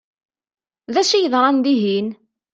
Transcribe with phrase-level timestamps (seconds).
[0.93, 2.07] D acu i yeḍṛan dihin?